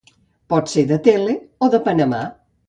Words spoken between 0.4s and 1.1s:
Pot ser de